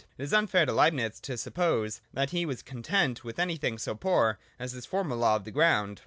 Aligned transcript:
It 0.17 0.23
is 0.23 0.33
unfair 0.33 0.65
to 0.65 0.71
Leibnitz 0.73 1.19
to 1.21 1.37
sup 1.37 1.53
pose 1.53 2.01
that 2.11 2.31
he 2.31 2.43
was 2.43 2.63
content 2.63 3.23
with 3.23 3.37
anything 3.37 3.77
so 3.77 3.93
poor 3.93 4.39
as 4.57 4.73
this 4.73 4.87
formal 4.87 5.19
law 5.19 5.35
of 5.35 5.43
the 5.43 5.51
ground. 5.51 5.99